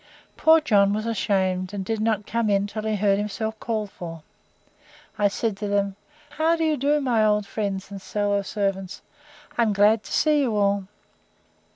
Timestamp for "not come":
2.01-2.49